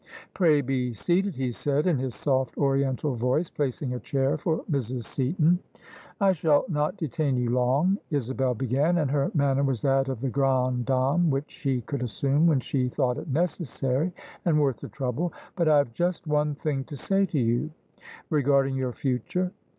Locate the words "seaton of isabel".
5.03-5.85